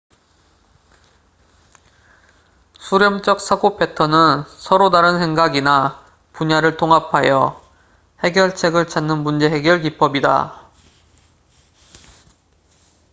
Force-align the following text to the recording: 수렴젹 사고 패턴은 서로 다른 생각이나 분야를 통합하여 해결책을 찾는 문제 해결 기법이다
수렴젹 2.79 3.37
사고 3.37 3.77
패턴은 3.77 4.45
서로 4.57 4.89
다른 4.89 5.19
생각이나 5.19 6.03
분야를 6.33 6.75
통합하여 6.75 7.61
해결책을 8.23 8.87
찾는 8.87 9.19
문제 9.19 9.47
해결 9.47 9.81
기법이다 9.83 10.59